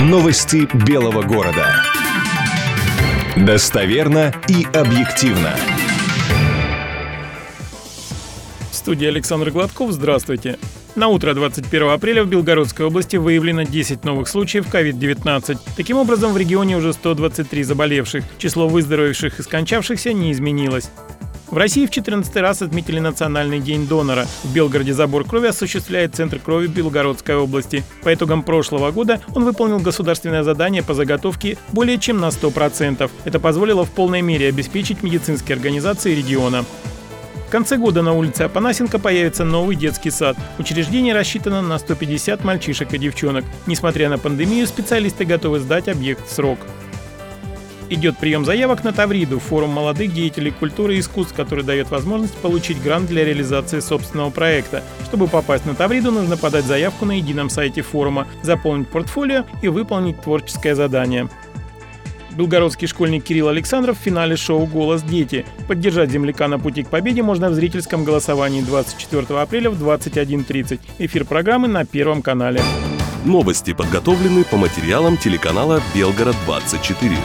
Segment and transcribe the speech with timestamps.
[0.00, 1.84] Новости Белого города.
[3.36, 5.54] Достоверно и объективно.
[8.70, 9.92] В студии Александр Гладков.
[9.92, 10.58] Здравствуйте.
[10.96, 15.58] На утро 21 апреля в Белгородской области выявлено 10 новых случаев COVID-19.
[15.76, 18.24] Таким образом, в регионе уже 123 заболевших.
[18.38, 20.88] Число выздоровевших и скончавшихся не изменилось.
[21.50, 24.26] В России в 14 раз отметили Национальный день донора.
[24.44, 27.82] В Белгороде забор крови осуществляет Центр крови Белгородской области.
[28.04, 33.10] По итогам прошлого года он выполнил государственное задание по заготовке более чем на 100%.
[33.24, 36.64] Это позволило в полной мере обеспечить медицинские организации региона.
[37.48, 40.36] В конце года на улице Апанасенко появится новый детский сад.
[40.60, 43.44] Учреждение рассчитано на 150 мальчишек и девчонок.
[43.66, 46.60] Несмотря на пандемию, специалисты готовы сдать объект в срок
[47.90, 52.82] идет прием заявок на Тавриду, форум молодых деятелей культуры и искусств, который дает возможность получить
[52.82, 54.82] грант для реализации собственного проекта.
[55.04, 60.22] Чтобы попасть на Тавриду, нужно подать заявку на едином сайте форума, заполнить портфолио и выполнить
[60.22, 61.28] творческое задание.
[62.30, 65.44] Белгородский школьник Кирилл Александров в финале шоу «Голос дети».
[65.66, 70.80] Поддержать земляка на пути к победе можно в зрительском голосовании 24 апреля в 21.30.
[70.98, 72.62] Эфир программы на Первом канале.
[73.24, 77.16] Новости подготовлены по материалам телеканала «Белгород 24».